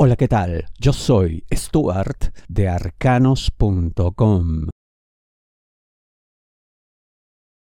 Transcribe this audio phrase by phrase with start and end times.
[0.00, 0.66] Hola, ¿qué tal?
[0.78, 4.68] Yo soy Stuart de arcanos.com.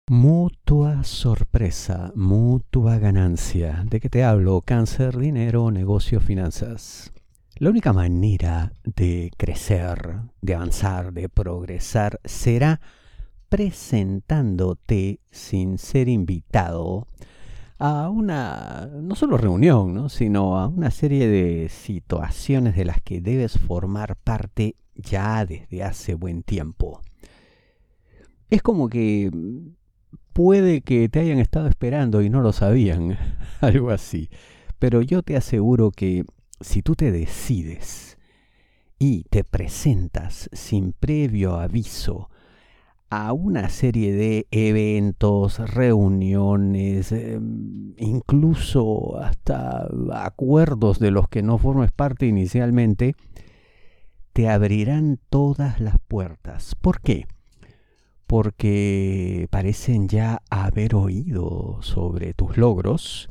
[0.09, 3.81] Mutua sorpresa, mutua ganancia.
[3.89, 4.59] ¿De qué te hablo?
[4.59, 7.13] Cáncer, dinero, negocio, finanzas.
[7.55, 12.81] La única manera de crecer, de avanzar, de progresar será
[13.47, 17.07] presentándote sin ser invitado
[17.79, 20.09] a una, no solo reunión, ¿no?
[20.09, 26.15] sino a una serie de situaciones de las que debes formar parte ya desde hace
[26.15, 27.01] buen tiempo.
[28.49, 29.31] Es como que
[30.33, 33.17] puede que te hayan estado esperando y no lo sabían,
[33.61, 34.29] algo así.
[34.79, 36.25] Pero yo te aseguro que
[36.59, 38.17] si tú te decides
[38.99, 42.29] y te presentas sin previo aviso
[43.09, 51.91] a una serie de eventos, reuniones, em, incluso hasta acuerdos de los que no formes
[51.91, 53.15] parte inicialmente,
[54.33, 56.75] te abrirán todas las puertas.
[56.75, 57.27] ¿Por qué?
[58.27, 63.29] Porque parecen ya haber oído sobre tus logros,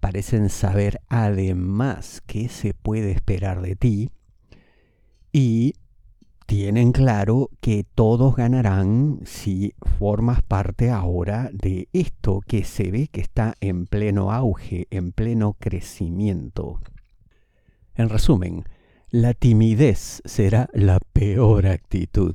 [0.00, 4.10] parecen saber además qué se puede esperar de ti
[5.32, 5.74] y
[6.46, 13.20] tienen claro que todos ganarán si formas parte ahora de esto que se ve que
[13.20, 16.80] está en pleno auge, en pleno crecimiento.
[17.94, 18.64] En resumen,
[19.10, 22.34] la timidez será la peor actitud,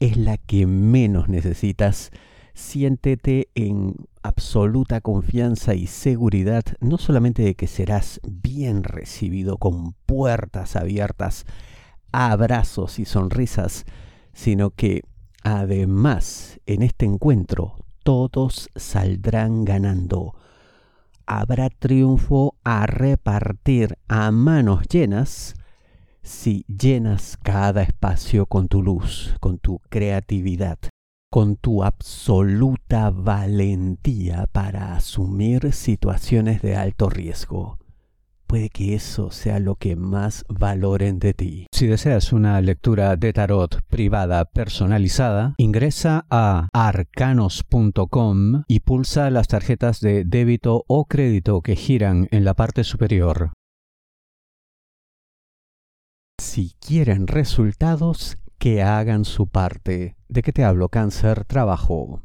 [0.00, 2.10] es la que menos necesitas.
[2.54, 10.76] Siéntete en absoluta confianza y seguridad, no solamente de que serás bien recibido con puertas
[10.76, 11.44] abiertas,
[12.12, 13.84] abrazos y sonrisas,
[14.32, 15.02] sino que
[15.42, 20.34] además en este encuentro todos saldrán ganando.
[21.26, 25.54] Habrá triunfo a repartir a manos llenas
[26.22, 30.78] si llenas cada espacio con tu luz, con tu creatividad,
[31.30, 37.78] con tu absoluta valentía para asumir situaciones de alto riesgo
[38.52, 41.66] puede que eso sea lo que más valoren de ti.
[41.72, 50.00] Si deseas una lectura de tarot privada personalizada, ingresa a arcanos.com y pulsa las tarjetas
[50.00, 53.54] de débito o crédito que giran en la parte superior.
[56.38, 60.14] Si quieren resultados, que hagan su parte.
[60.28, 60.90] ¿De qué te hablo?
[60.90, 62.20] Cáncer, trabajo.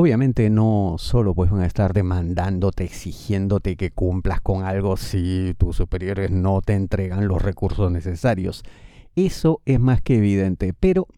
[0.00, 5.74] Obviamente no solo pues van a estar demandándote, exigiéndote que cumplas con algo si tus
[5.74, 8.62] superiores no te entregan los recursos necesarios.
[9.16, 11.08] Eso es más que evidente, pero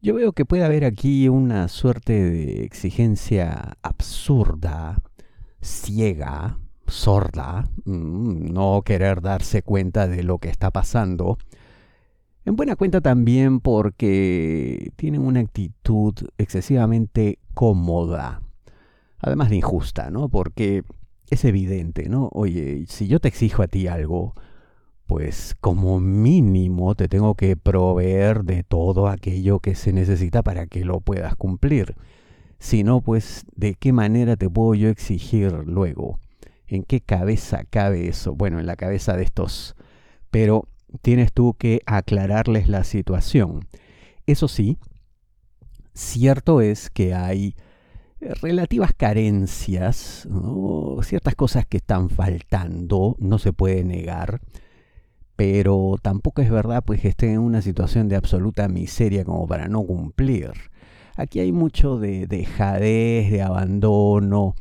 [0.00, 5.02] yo veo que puede haber aquí una suerte de exigencia absurda,
[5.60, 11.36] ciega, sorda, mm, no querer darse cuenta de lo que está pasando
[12.48, 18.40] en buena cuenta también porque tienen una actitud excesivamente cómoda,
[19.18, 20.28] además de injusta, ¿no?
[20.28, 20.84] Porque
[21.28, 22.28] es evidente, ¿no?
[22.30, 24.34] Oye, si yo te exijo a ti algo,
[25.06, 30.84] pues como mínimo te tengo que proveer de todo aquello que se necesita para que
[30.84, 31.96] lo puedas cumplir.
[32.60, 36.20] Si no, pues ¿de qué manera te puedo yo exigir luego?
[36.68, 38.36] ¿En qué cabeza cabe eso?
[38.36, 39.74] Bueno, en la cabeza de estos.
[40.30, 40.68] Pero
[41.02, 43.66] tienes tú que aclararles la situación.
[44.26, 44.78] Eso sí,
[45.98, 47.54] cierto es que hay
[48.20, 50.28] eh, relativas carencias,
[51.02, 54.40] ciertas cosas que están faltando, no se puede negar,
[55.36, 59.68] pero tampoco es verdad pues que estén en una situación de absoluta miseria como para
[59.68, 60.52] no cumplir.
[61.16, 64.54] Aquí hay mucho de dejadez, de abandono,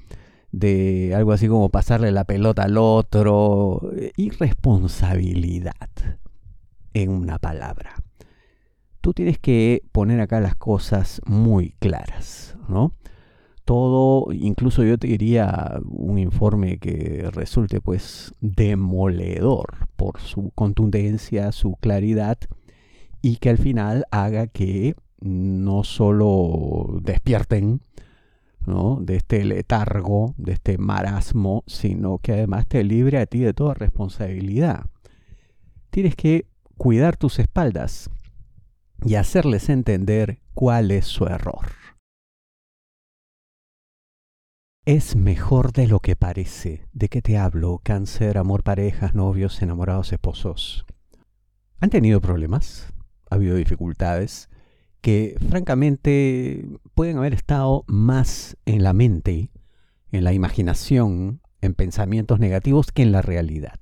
[0.51, 5.89] de algo así como pasarle la pelota al otro, irresponsabilidad,
[6.93, 8.06] en una palabra.
[9.07, 12.91] Tú tienes que poner acá las cosas muy claras, ¿no?
[13.63, 21.77] Todo, incluso yo te diría un informe que resulte pues demoledor por su contundencia, su
[21.77, 22.37] claridad
[23.21, 27.79] y que al final haga que no solo despierten
[28.99, 33.73] de este letargo, de este marasmo, sino que además te libre a ti de toda
[33.73, 34.87] responsabilidad.
[35.91, 36.45] Tienes que
[36.75, 38.09] cuidar tus espaldas
[39.05, 41.71] y hacerles entender cuál es su error.
[44.85, 46.87] Es mejor de lo que parece.
[46.93, 47.81] ¿De qué te hablo?
[47.83, 50.85] Cáncer, amor, parejas, novios, enamorados, esposos.
[51.79, 52.93] ¿Han tenido problemas?
[53.29, 54.49] ¿Ha habido dificultades?
[55.01, 59.51] que francamente pueden haber estado más en la mente,
[60.11, 63.79] en la imaginación, en pensamientos negativos que en la realidad.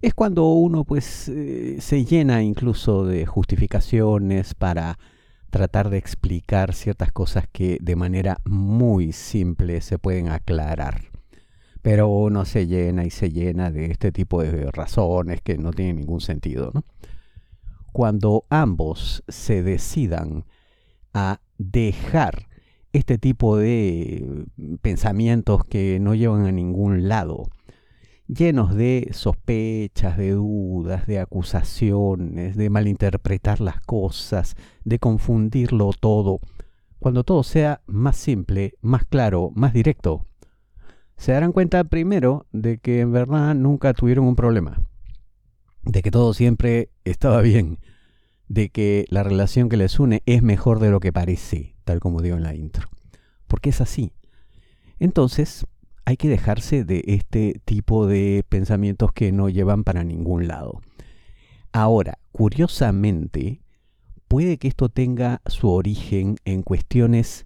[0.00, 4.98] Es cuando uno pues eh, se llena incluso de justificaciones para
[5.50, 11.10] tratar de explicar ciertas cosas que de manera muy simple se pueden aclarar.
[11.82, 15.96] Pero uno se llena y se llena de este tipo de razones que no tienen
[15.96, 16.72] ningún sentido.
[17.92, 20.44] Cuando ambos se decidan
[21.14, 22.48] a dejar
[22.92, 24.46] este tipo de
[24.82, 27.48] pensamientos que no llevan a ningún lado,
[28.28, 34.54] llenos de sospechas, de dudas, de acusaciones, de malinterpretar las cosas,
[34.84, 36.40] de confundirlo todo,
[36.98, 40.26] cuando todo sea más simple, más claro, más directo,
[41.16, 44.80] se darán cuenta primero de que en verdad nunca tuvieron un problema,
[45.82, 47.78] de que todo siempre estaba bien,
[48.46, 52.20] de que la relación que les une es mejor de lo que parece, tal como
[52.20, 52.88] digo en la intro,
[53.46, 54.12] porque es así.
[54.98, 55.66] Entonces,
[56.08, 60.80] hay que dejarse de este tipo de pensamientos que no llevan para ningún lado.
[61.70, 63.60] Ahora, curiosamente,
[64.26, 67.44] puede que esto tenga su origen en cuestiones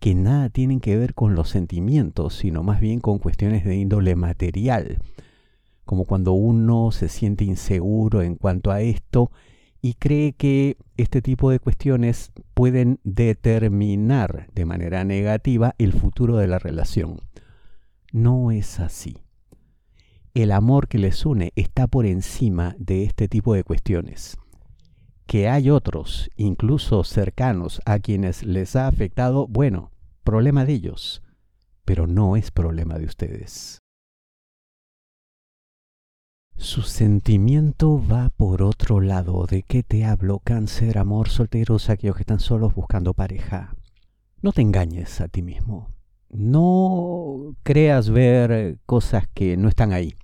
[0.00, 4.16] que nada tienen que ver con los sentimientos, sino más bien con cuestiones de índole
[4.16, 4.96] material,
[5.84, 9.30] como cuando uno se siente inseguro en cuanto a esto
[9.82, 16.46] y cree que este tipo de cuestiones pueden determinar de manera negativa el futuro de
[16.46, 17.20] la relación.
[18.12, 19.18] No es así.
[20.32, 24.38] El amor que les une está por encima de este tipo de cuestiones.
[25.26, 29.92] Que hay otros, incluso cercanos, a quienes les ha afectado, bueno,
[30.24, 31.22] problema de ellos,
[31.84, 33.78] pero no es problema de ustedes.
[36.56, 39.44] Su sentimiento va por otro lado.
[39.46, 40.38] ¿De qué te hablo?
[40.38, 43.76] Cáncer, amor, solteros, aquellos que están solos buscando pareja.
[44.40, 45.97] No te engañes a ti mismo
[46.30, 50.14] no creas ver cosas que no están ahí.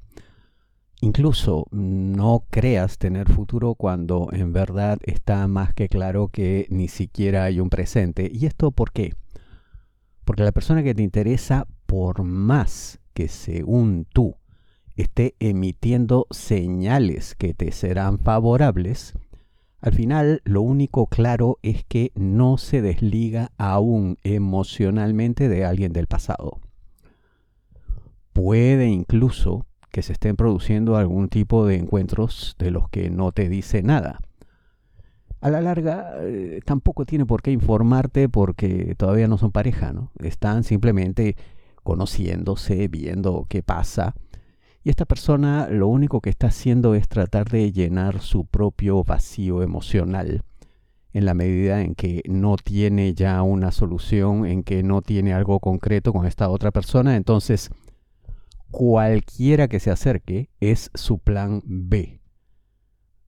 [1.01, 7.45] Incluso no creas tener futuro cuando en verdad está más que claro que ni siquiera
[7.45, 8.31] hay un presente.
[8.33, 9.15] ¿Y esto por qué?
[10.25, 14.37] Porque la persona que te interesa, por más que según tú
[14.97, 19.13] esté emitiendo señales que te serán favorables,
[19.85, 26.07] al final, lo único claro es que no se desliga aún emocionalmente de alguien del
[26.07, 26.59] pasado.
[28.33, 33.51] Puede incluso que se estén produciendo algún tipo de encuentros de los que no te
[33.51, 34.21] dice nada.
[35.43, 40.11] A la larga, eh, tampoco tiene por qué informarte porque todavía no son pareja, ¿no?
[40.19, 41.37] Están simplemente
[41.83, 44.15] conociéndose, viendo qué pasa
[44.85, 49.63] y esta persona lo único que está haciendo es tratar de llenar su propio vacío
[49.63, 50.43] emocional
[51.15, 55.61] en la medida en que no tiene ya una solución, en que no tiene algo
[55.61, 57.71] concreto con esta otra persona, entonces
[58.71, 62.21] cualquiera que se acerque es su plan B.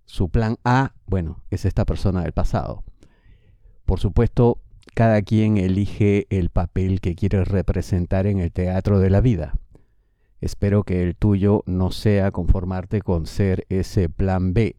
[0.05, 2.85] Su plan A, bueno, es esta persona del pasado.
[3.87, 4.61] Por supuesto,
[4.95, 9.55] cada quien elige el papel que quiere representar en el teatro de la vida.
[10.41, 14.77] Espero que el tuyo no sea conformarte con ser ese plan B,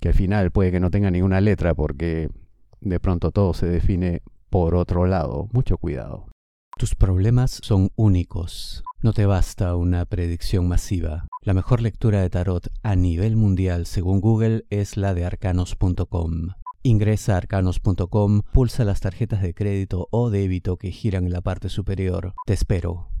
[0.00, 2.28] que al final puede que no tenga ninguna letra porque
[2.80, 5.48] de pronto todo se define por otro lado.
[5.52, 6.26] Mucho cuidado.
[6.76, 8.82] Tus problemas son únicos.
[9.00, 11.26] No te basta una predicción masiva.
[11.42, 16.48] La mejor lectura de tarot a nivel mundial según Google es la de arcanos.com.
[16.82, 21.68] Ingresa a arcanos.com, pulsa las tarjetas de crédito o débito que giran en la parte
[21.68, 22.34] superior.
[22.44, 23.13] Te espero.